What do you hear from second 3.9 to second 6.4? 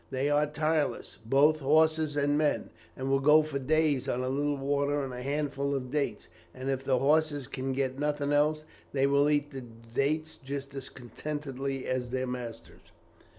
on a little water and a handful of dates;